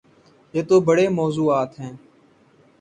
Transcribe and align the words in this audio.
یہ 0.53 0.61
تو 0.69 0.75
بڑے 0.87 1.05
موضوعات 1.09 1.71
ہیں۔ 1.79 1.93